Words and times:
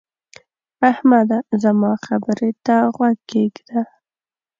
احمده! 0.91 1.37
زما 1.63 1.91
خبرې 2.05 2.49
ته 2.65 2.75
غوږ 2.95 3.17
کېږده. 3.31 3.81